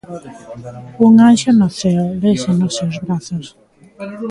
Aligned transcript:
Un 1.07 1.13
anxo 1.29 1.49
no 1.59 1.67
ceo, 1.79 2.05
lese 2.21 2.51
nos 2.59 2.73
seus 2.77 2.95
brazos. 3.05 3.45